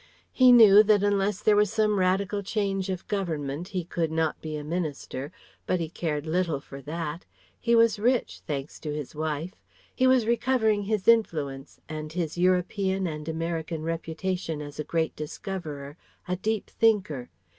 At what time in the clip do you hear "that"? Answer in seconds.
0.81-1.03, 6.81-7.27